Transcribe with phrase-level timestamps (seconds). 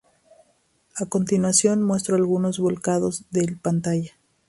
[0.95, 4.15] A continuación muestro algunos volcados de pantalla